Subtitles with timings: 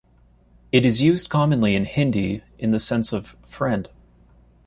[0.71, 3.87] It is used commonly in "Hindi" in the sense of "friend".